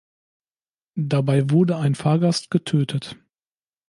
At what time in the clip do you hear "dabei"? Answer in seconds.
0.95-1.51